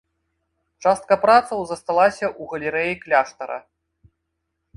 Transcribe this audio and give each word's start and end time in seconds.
Частка 0.85 1.13
працаў 1.25 1.59
засталася 1.73 2.25
ў 2.31 2.49
галерэі 2.55 2.93
кляштара. 3.05 3.57